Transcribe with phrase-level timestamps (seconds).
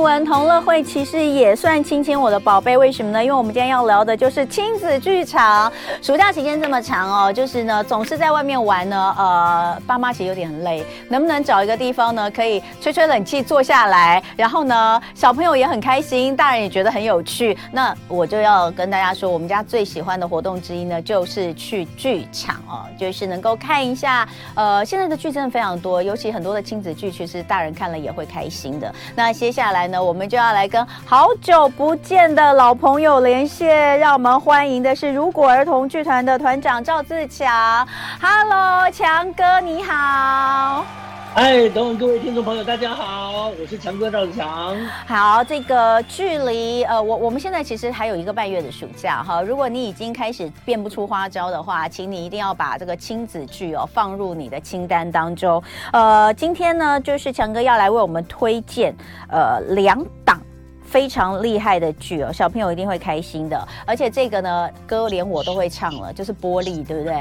[0.00, 3.22] 文同乐会其实也算亲亲我的宝贝，为什么呢？
[3.22, 5.70] 因为我们今天要聊的就是亲子剧场。
[6.00, 17.56] 暑假期间这么长哦，就是呢总是在外面玩呢，呃，爸妈其实有点累，能不能找一个地方呢，可以吹吹冷气，坐下来，然后呢，小朋友也很开心，大人也觉得很有趣。
[17.70, 28.92] 那我就要跟大家说，我们家最喜欢的活动之一呢，就是去剧场哦，就是能够看一下，呃，现在的剧真的非常多，尤其很多的亲子剧，其实大人看了也会开心的。
[29.14, 37.86] 那接下来那，我们就要来跟好久不见的老朋友连线，让我们欢迎的是如果儿童剧团的团长赵自强。
[38.20, 40.84] Hello，强哥你好。
[41.32, 44.76] 嗨，等会各位听众朋友，大家好，我是强哥赵子强。
[45.06, 49.40] 好，这个距离呃，我我们现在其实还有一个半月的暑假哈。
[49.40, 55.62] 如果你已经开始变不出花招的话，请你一定要把这个亲子剧哦放入你的清单当中。
[55.92, 58.92] 呃，今天呢，就是强哥要来为我们推荐
[59.30, 60.42] 呃两档
[60.90, 63.68] 非常厉害的剧哦，小朋友一定会开心的。
[63.86, 67.14] 而且这个呢，歌连我都会唱了，就是玻璃，对不对？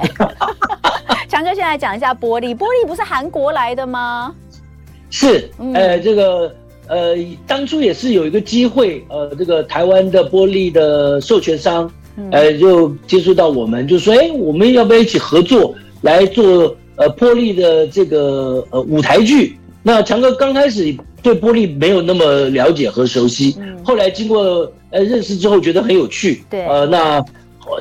[1.29, 4.33] 强哥，先来讲一下玻璃》，《玻璃不是韩国来的吗？
[5.11, 6.53] 是，呃，这个
[6.87, 11.89] 呃，当初也是有一个机会，呃，这个台湾的玻璃的授权商，
[12.31, 19.55] 呃，就接触到我们，就说，哎，我们要不要一起合作来做呃玻璃的这个呃舞台剧？
[19.81, 27.23] 那强哥刚开始对玻璃没有那么了解和熟悉，后来经过呃认识之后，觉得很有趣，对，呃，那。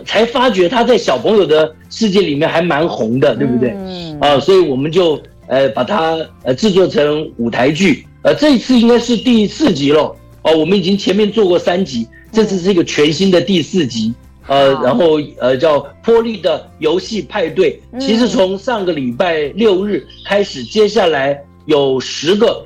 [0.04, 3.70] 才发觉他在小朋友的世界里面还蛮红的，对不对？
[3.70, 10.54] 嗯啊，所以我们就呃把它呃制作成舞台剧，呃这一次应该是第四集了哦。
[10.58, 14.12] 我们已经前面做过三集，这次是一个全新的第四集，
[14.46, 17.80] 呃，然后呃叫玻璃的游戏派对。
[17.98, 22.62] 其实从上个礼拜六日开始，接下来有十个，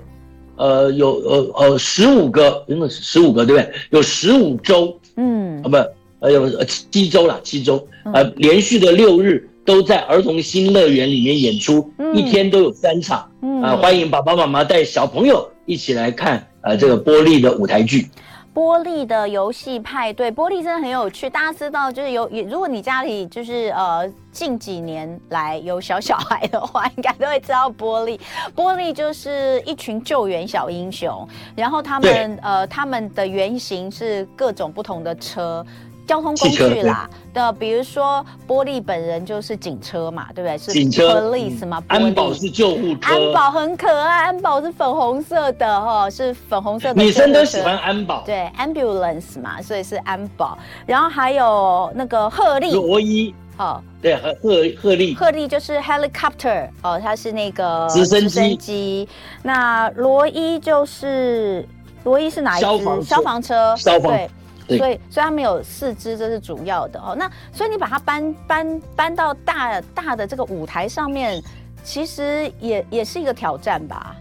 [0.56, 3.72] 呃有呃呃十五个，应该是十五个，对不对？
[3.90, 5.76] 有十五周，嗯啊不。
[6.22, 7.84] 呃，有七周了，七周，
[8.14, 13.28] 呃，连续的六日都在儿童新乐园里面演出，嗯、一天都有三场，
[13.60, 18.06] 啊、欢迎爸爸妈妈带小朋友一起来看，呃，这个玻璃的舞台剧。
[18.54, 21.30] 波莉的游戏派对，玻璃真的很有趣。
[21.30, 28.20] 大家知道，就是有，如果你家里就是呃近几年来有小小孩的话，应该都会知道玻璃。
[28.54, 31.26] 玻璃就是一群救援小英雄，
[31.56, 35.64] 然后他们呃他们的原型是各种不同的车。
[36.06, 40.58] 交通工具啦的，比如说波莉本人就是警车嘛，对不对？
[40.58, 47.02] 是警车 police 嘛，安保是救护车，安保很可爱，安保是粉红色的哈，是粉红色的。
[47.02, 50.58] 女生都喜欢安保，对，ambulance 嘛，所以是安保。
[50.86, 54.50] 然后还有那个贺利罗伊，哦，对，贺贺
[54.82, 59.08] 贺利，贺利就是 helicopter 哦，它是那个直升机。
[59.42, 61.66] 那罗伊就是
[62.04, 62.66] 罗伊是哪一支？
[63.04, 64.12] 消防车，消防。
[64.12, 64.28] 对。
[64.68, 67.14] 所以，所以他们有四肢，这是主要的哦。
[67.18, 71.42] 那所以你把它搬搬搬到大大的这个舞台上面，
[71.84, 74.16] 其实也也是一个挑战吧？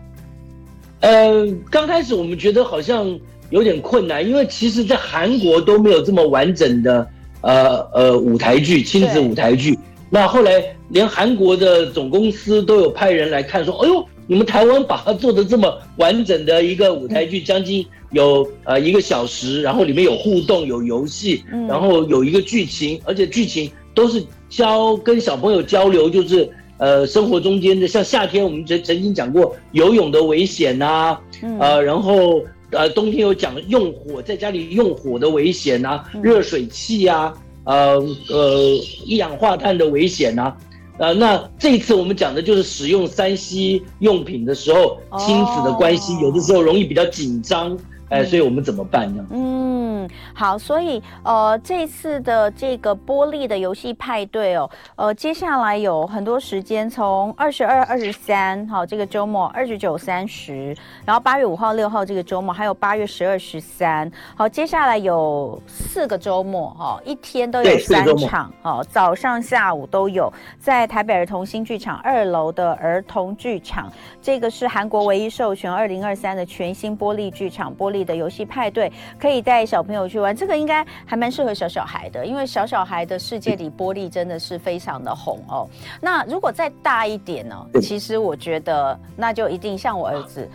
[1.02, 3.20] 呃，刚开始我们觉得好像
[3.50, 7.08] 有点困难，因为其实在韩国都没有这么完整的
[7.42, 9.78] 呃呃舞台剧，亲子舞台剧。
[10.10, 31.18] 那后来连韩国的总公司都有派人来看，说：“哎呦，你们台湾把它做的这么完整的一个舞台剧，将近。”有呃一个小时，然后里面有互动，有游戏，然后有一个剧情，而且剧情都是交跟小朋友交流，就是呃生活中间的，像夏天我们曾曾经讲过游泳的危险呐，
[31.58, 37.34] 呃然后呃冬天有讲用火在家里用火的危险呐，热水器呀，
[37.64, 37.96] 呃
[38.28, 40.54] 呃一氧化碳的危险呐，
[40.98, 47.78] 呃那这一次我们讲的就是使用三 C 用品的时候，亲子的关系有的时候容易比较紧张。
[48.12, 49.26] 哎，所以我们怎么办呢？
[49.32, 60.76] 嗯，好，所以呃，这次的这个玻璃的游戏派对哦，呃，接下来有很多时间，从二十二、二十三，好，这个周末，二十九、三十，
[61.06, 73.90] 然后八月五号、六号这个周末，还有八月十二、十三，好，接下来有四个周末，哈，一天都有三场，好，早上、下午都有，在台北儿童新剧场二楼的儿童剧场，
[74.22, 78.12] 这个是韩国唯一授权二零二三的全新玻璃剧场，波莉。
[78.12, 85.70] 的游戏派对可以带小朋友去玩，这个应该还蛮适合小小孩的，因为小小孩的世界里，玻璃真的是非常的红哦。
[86.02, 87.56] 那如果再大一点呢？
[87.80, 90.50] 其实我觉得那就一定像我儿子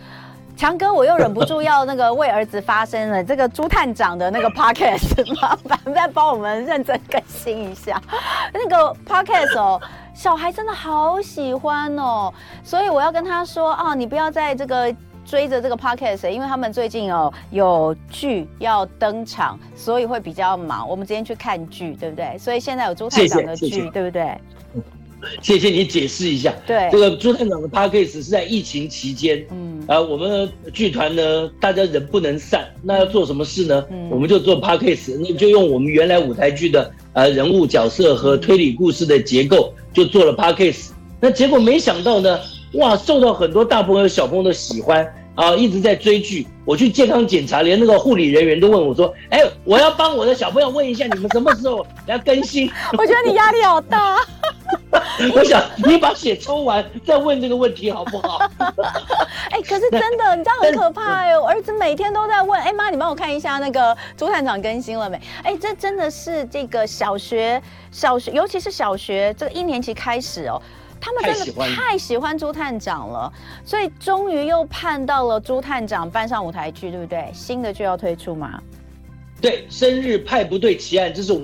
[0.57, 3.23] 强哥，我又忍不住要那个为儿子发声了。
[3.23, 8.01] 这个朱探长的那个 podcast， 麻烦再帮我们认真更新一下
[8.53, 9.81] 那个 podcast 哦，
[10.13, 14.93] 小孩真的好喜欢哦，所以我要跟他说啊，你不要在这个。
[15.27, 20.87] 追着这个 podcast，因为他们最近哦有剧要登场，所以会比较忙。
[20.87, 22.37] 我们今天去看剧，对不对？
[22.37, 24.35] 所以现在有朱探长的剧，对不对？
[25.41, 26.53] 谢谢你解释一下。
[26.65, 33.83] 对，这个朱探长的 podcast 是在疫情期间，嗯，啊，我们剧团呢，大家人不能散，那要做什么事呢？
[33.89, 40.91] 嗯，我们就做 podcast，那就用我们原来舞台剧的呃人物角色和推理故事的结构，就做了 podcast。
[41.19, 42.39] 那结果没想到呢，
[42.77, 45.05] 哇，受到很多大朋友小朋友的喜欢。
[45.37, 46.47] 啊，一直在追剧。
[46.65, 54.17] 我去健康检查，连那个护理人员都问我说：“哎、欸，我要帮我的小朋友问一下，你们什么时候要更新？” 我觉得你压力好大。
[55.35, 58.39] 我想你把血抽完再问这个问题好不好？
[59.51, 61.37] 哎、欸，可是真的，你知道很可怕哎、欸！
[61.39, 70.59] 我儿子每天都在问：“哎、欸、妈，你帮我看一下那个朱探长更新了没？”哎、欸，这真的是这个小学、小学，尤其是小学这个一年级开始哦。
[70.99, 73.31] 他们真的太喜欢朱探长了，
[73.63, 77.29] 所以终于又盼到了朱探长搬上舞台剧，对不对？
[77.33, 78.61] 新的剧要推出吗？
[79.39, 81.39] 对，生日派不对奇案，这是我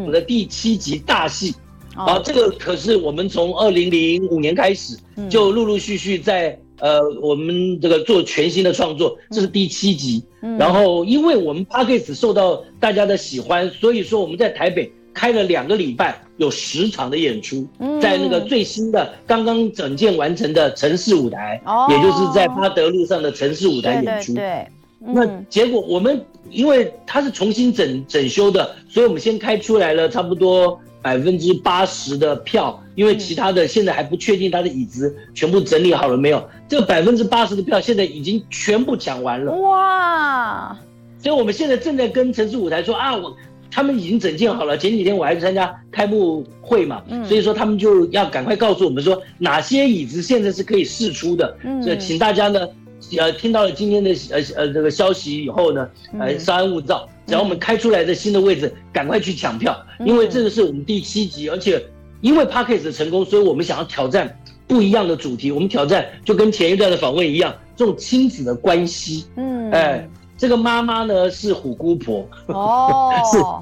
[0.00, 1.54] 们的第七集大戏、
[1.96, 2.20] 嗯、啊！
[2.24, 4.98] 这个可是我们从二零零五年开始
[5.30, 10.24] 就陆陆续续在呃我们这个做全新的创作，这是第七集。
[10.42, 14.92] 嗯、然后因为我们 Podcast 受到大家的喜欢，所以说我们在台北。
[15.16, 17.66] 开了两个礼拜，有十场的演出，
[18.02, 21.58] 在那个最新的刚刚整建完成的城市舞台，
[21.88, 24.34] 也就是在巴德路上的城市舞台演出。
[24.34, 24.68] 对，
[25.00, 36.46] 那结果我们因为它是重新整整修的，所以我们先开出来了差不多百分之八十的票，因为其他的现在还不确定它的椅子全部整理好了没有。
[36.68, 39.50] 这个百分之八十的票现在已经全部抢完了。
[39.62, 40.78] 哇！
[41.18, 43.34] 所以我们现在正在跟城市舞台说啊，我。
[43.76, 52.66] 他们已经整建好了，前几天我还去参加开幕会嘛，嗯、所以说他们就要赶快告诉我们说哪些椅子现在是可以试出的，嗯，所以请大家呢，
[53.18, 55.86] 呃，听到了今天的呃呃这个消息以后呢，
[56.18, 61.84] 呃，稍安勿躁，只要我们开出来的新的位置，赶快去抢票，嗯、因为这个是我们第七集，而且
[62.22, 70.08] 因为 Podcast 的成功，所以我们想要挑战不一样的主题，我们挑战就跟前一段的访问一样，这种亲子的关系，嗯，哎。
[70.36, 73.12] 这个妈妈呢是虎姑婆哦，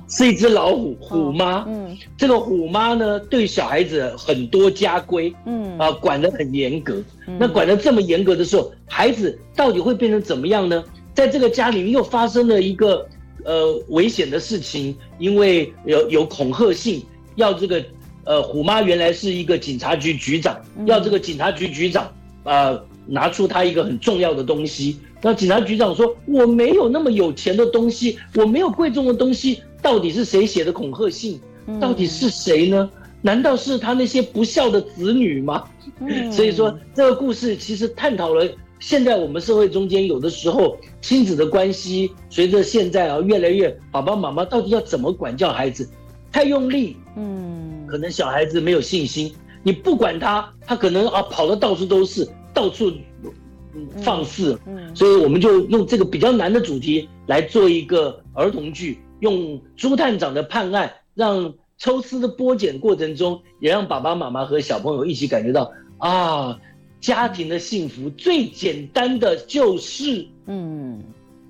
[0.09, 1.65] 是是一只老虎虎妈。
[1.69, 7.03] 嗯，这个虎妈呢对小孩子很多家规，嗯啊管得很严格。
[7.39, 10.83] 那管得这么严格的时候，孩子到底会变成怎么样呢？
[11.15, 13.07] 在这个家里面又发生了一个
[13.45, 17.01] 呃危险的事情，因为有有恐吓性，
[17.37, 17.81] 要这个
[18.25, 22.13] 呃虎妈原来是一个警察局局长，要这个警察局局长
[22.43, 22.77] 呃
[23.07, 24.99] 拿出他一个很重要的东西。
[25.23, 31.41] 那警察局长说：“我没有那么有钱的东西，我没有贵重的东西，到底是谁写的恐吓信？
[31.81, 32.91] 到底是谁呢？
[33.23, 35.65] 难道是他那些不孝的子女吗？”
[36.31, 38.47] 所以说，这个故事其实探讨了
[38.81, 45.89] 现在我们社会中间有的时候亲子的关系，随着现在啊越来越爸爸妈妈到底要怎么管教孩子，
[46.31, 52.91] 太用力，嗯，可能小孩子没有信心，你不管他，他可能啊跑得到处都是，到处。
[54.05, 66.57] 放肆，嗯，所以我们就用这个比较难的主题来做一个儿童剧，用朱探长的判案，让抽丝的剥茧过程中，也让爸爸妈妈和小朋友一起感觉到啊，
[67.01, 71.03] 家庭的幸福最简单的就是，嗯。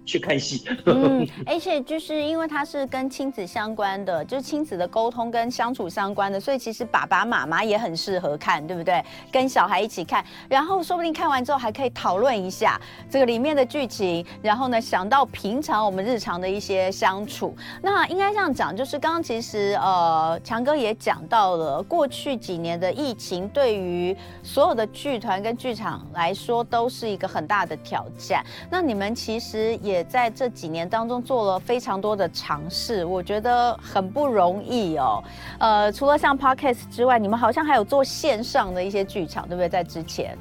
[0.06, 9.02] 去看戏，嗯， 而且就是因为它是跟亲子相关的，就是亲子的沟通跟相处相关的，所以其实爸爸妈妈也很适合看，对不对？
[9.32, 12.78] 跟小孩一起看，然后说不定看完之后还可以讨论一下
[13.10, 17.56] 这个里面的剧情，然后呢想到平常我们日常的一些相处。
[17.80, 28.44] 那应该这样讲，就是刚刚其实呃强哥也讲到了，过去几年的疫情对于所有的剧团跟剧场来说都是一个很大的挑战。
[28.70, 29.93] 那你们其实也。
[29.94, 35.22] 也在这几年当中做了非常多的尝试，我觉得很不容易哦。
[35.60, 39.68] 呃，除了像 Podcast 之外，你们好像还有做线上的一些剧场，对不对？
[39.68, 40.36] 在之前，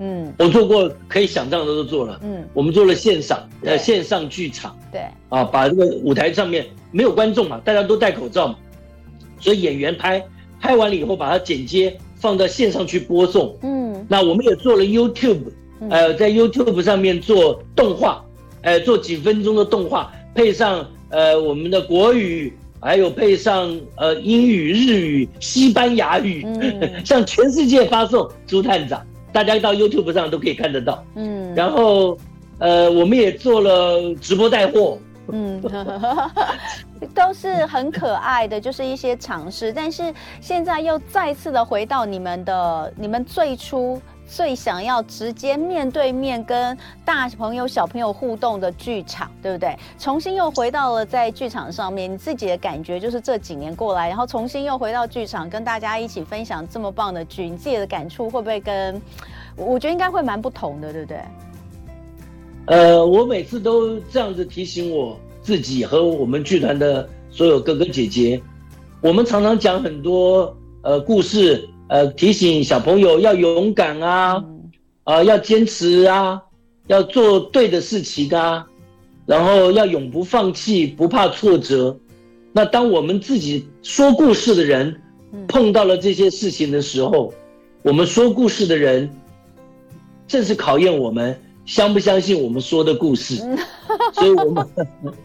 [0.00, 2.20] 嗯，我做过可以想象的都做了。
[2.22, 5.00] 嗯，我们做了线上呃线上剧场，对
[5.30, 8.56] 啊，把这个舞台上面没有观众嘛，大家都戴口罩嘛，
[9.40, 10.22] 所以演员拍
[10.60, 13.56] 拍完了以后，把它剪接放到线上去播送。
[13.62, 15.52] 嗯，那我们也做了 YouTube，
[15.90, 18.23] 呃，在 YouTube 上面做动画。
[18.64, 29.00] 呃，做几分钟的动画，配上呃我们的国语，还有配上呃英语、日语、西班牙语，嗯、 向全世界发送朱探长，
[29.32, 31.04] 大家到 YouTube 上都可以看得到。
[31.14, 32.18] 嗯，然后
[32.58, 34.98] 呃我们也做了直播带货。
[35.28, 35.58] 嗯，
[37.14, 39.72] 都是很可爱的，就是一些尝试。
[39.72, 49.76] 但是现在又再次的回到你们的、你们最初最想要直接面对面跟大朋友小朋友互动的剧场，对不对？
[49.98, 59.00] 重新又回到了在剧场上面，你自己的感觉就是这几年过来，然后重新又回到剧场，跟大家一起分享这么棒的剧，你自己的感触会不会跟？
[59.56, 61.18] 我觉得应该会蛮不同的，对不对？
[62.66, 68.42] 呃，我每次都这样子提醒我自己和我们剧团的所有哥哥姐姐，
[69.00, 74.42] 我们常常讲很多呃故事，呃提醒小朋友要勇敢啊，
[75.04, 76.42] 啊、呃、要坚持啊，
[76.88, 78.66] 要做对的事情啊，
[79.26, 81.96] 然后要永不放弃，不怕挫折。
[82.52, 85.00] 那当我们自己说故事的人
[85.46, 87.32] 碰到了这些事情的时候，
[87.82, 89.08] 我们说故事的人
[90.26, 91.40] 正是考验我们。
[91.64, 93.36] 相不相信我们说的故事？
[94.12, 94.66] 所以我们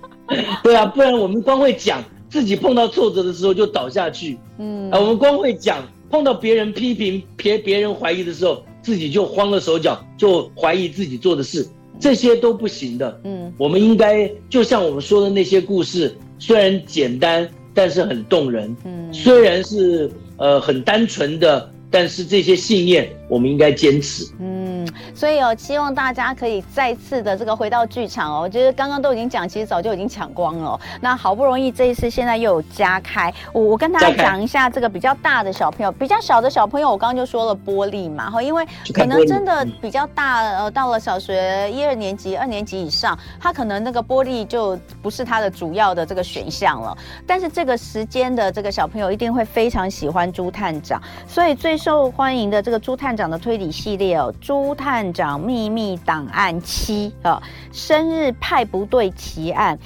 [0.64, 4.38] 对啊，不然我们光会讲，自己碰到挫折的时候就倒下去。
[4.60, 11.68] 嗯啊，我们光会讲，碰到别人批评、别别人怀疑的时候，自己就慌了手脚，就怀疑自己做的事，
[12.00, 13.22] 这些都不行的。
[13.24, 18.76] 嗯，我们应该就像我们说的那些故事，虽然简单，但是很动人。
[18.86, 21.70] 嗯，虽然是呃很单纯的。
[21.92, 24.24] 但是这些信念，我们应该坚持。
[24.40, 24.69] 嗯，
[25.16, 28.42] 所以哦，希望大家可以再次的这个回到剧场哦。
[28.42, 30.80] 我觉得刚刚都已经讲，其实早就已经抢光了哦。
[31.02, 46.96] 那好不容易这一次现在又有加开，我我跟大家讲一下这个比较大的小朋友，比较小的小朋友，我刚刚就说了玻璃嘛哈，因为可能真的比较大呃，到了小学一二年级、二年级以上，他可能那个玻璃就不是他的主要的这个选项了。
[47.26, 51.80] 但是这个时间的这个小朋友一定会非常喜欢朱探长，所以最。
[51.80, 57.44] 受欢迎的这个朱探长的推理系列哦，《猪探长秘密档案七》啊，
[57.74, 59.78] 生日派不对奇案。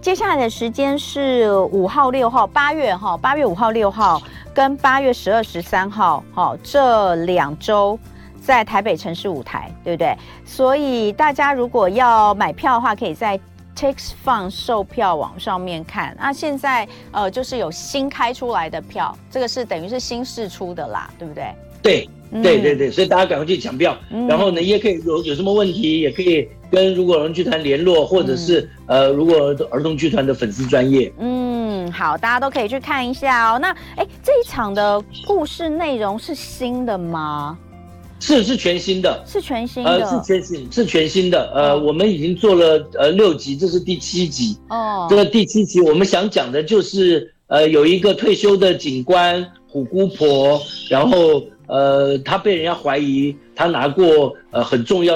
[0.00, 4.22] 接下来的时间是五号、六号，八月哈，八月五号、六号
[4.54, 7.98] 跟八月十二、十三号，哈，这两周
[8.40, 10.16] 在台北城市舞台，对不对？
[10.46, 13.38] 所以大家如果要买票的话，可以在。
[13.78, 21.54] Tix Fun 售票网上面看，那现在呃就是有新开出来的票，这个是等于是新释出的啦，对不对？
[21.80, 22.10] 对，
[22.42, 31.12] 对对对，所以大家赶快去抢票，嗯、然后呢，也可以有有什么问题，也可以跟如果儿童剧团联络，或者是、嗯、呃，如果儿童剧团的粉丝专业。
[31.18, 33.58] 嗯，好，大家都可以去看一下哦。
[33.58, 37.56] 那哎，这一场的故事内容是新的吗？
[38.20, 44.58] 是是全新的，是全新的，呃，是全新是全新的，呃，哦、我们已经做了呃六集，这是第七集。
[44.70, 45.06] 哦。
[45.08, 55.14] 这个第七集我们想讲的就是，呃，有一个退休的警官虎姑婆，然后呃，他被人家怀疑他拿过呃很重要。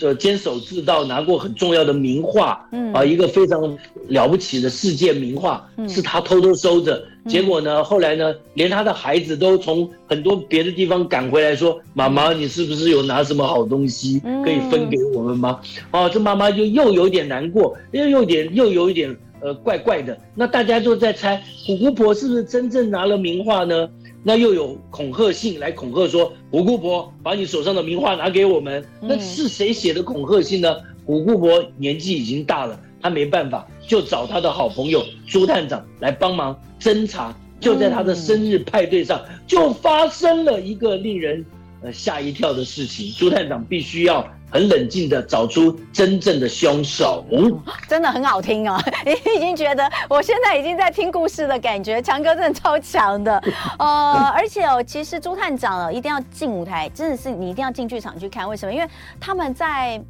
[0.00, 3.76] 的坚守自盗，拿过很重要的名画，嗯啊，一个非常
[4.06, 7.04] 了不起的世界名画，嗯、是他偷偷收着。
[7.24, 15.58] 嗯、结果呢，后来呢，连他的孩子都从很多别的地方赶回来，说：“妈妈，你是不是有拿什么好东西可以分给我们吗？”
[15.90, 20.16] 哦、啊，这妈妈就又有点难过，又有点又有一点呃怪怪的。
[20.32, 23.88] 那大家就在猜，虎姑婆是不是真正拿了名画呢？
[24.22, 30.76] 那又有恐吓信来恐吓说，虎姑婆把你手上的名画拿给我们，那是谁写的恐吓信呢？
[31.06, 37.34] 虎姑婆年纪已经大了，她没办法，就找她的好朋友朱探长来帮忙侦查。
[37.60, 41.44] 就在她的生日派对上，就发生了一个令人
[41.82, 44.24] 呃吓一跳的事情，朱探长必须要。
[44.50, 48.80] 很冷静的找出真正的凶手，嗯，真的很好听哦。
[49.04, 53.42] 你 已经觉得我现在已经在听故事的感觉，强哥真的超强的，
[53.78, 58.48] 呃， 而且哦，其实朱探长哦一定要进舞台，真的是你一定要进剧场去看。
[58.48, 58.72] 为什么？
[58.72, 58.88] 因为
[59.20, 60.00] 他们在。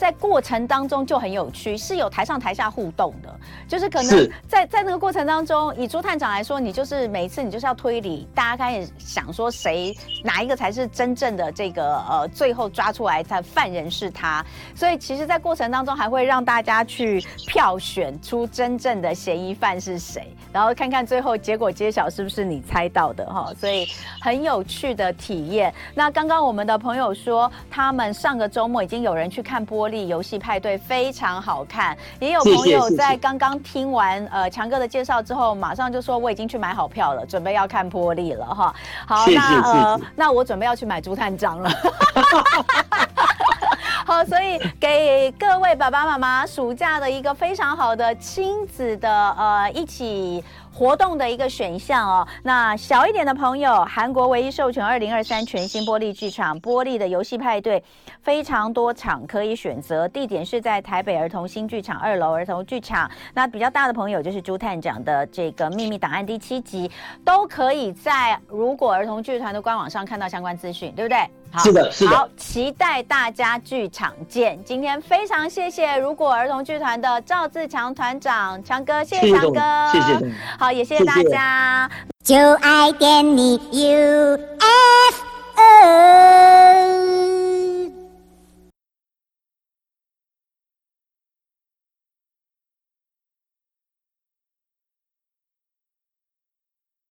[0.00, 3.28] 在过程当中就很有趣，是有台上台下互动的，
[3.68, 14.42] 就是可能在在那个过程当中，以朱探长来说，你就是每一次你就是要推理，大家开始想说谁哪一个才是真正的这个呃，最后抓出来的犯人是他，
[14.74, 23.86] 所以其实，在过程当中还会让大家去票选出真正的嫌疑犯是谁，然后看看最后结果揭晓是不是你猜到的哈，所以
[24.18, 25.70] 很有趣的体验。
[25.94, 30.00] 那刚刚我们的朋友说，他们上个周末已经有人去看播。
[30.10, 38.74] 游戏派对非常好看，也有朋友在刚刚听完呃强哥的介绍之后，马上就说我已经去买好票了，准备要看玻璃了哈。
[39.06, 41.70] 好，谢谢那呃那我准备要去买朱探长了。
[44.06, 52.26] 好，所以给各位爸爸妈妈暑假的一个非常好的亲子的呃一起活动的一个选项哦。
[52.42, 57.82] 那小一点的朋友，韩国唯一授权二零二三全新玻璃剧场，玻璃的游戏派对
[58.22, 63.10] 非常多场可以选择，地点是在台北儿童新剧场二楼儿童剧场。
[63.34, 66.90] 那比较大的朋友就是朱探长的这个秘密档案第七集，
[67.24, 71.28] 都可以在如果儿童剧团的官网上看到相关资讯，对不对？
[71.58, 74.62] 是的，是的，好，期待大家剧场见。
[74.64, 79.60] 今天非常谢谢如果儿童剧团的赵自强团长强哥，谢谢强哥，
[79.92, 80.18] 谢谢。
[80.58, 81.90] 好，也谢谢大家。
[82.22, 84.40] 就爱点你，UFO。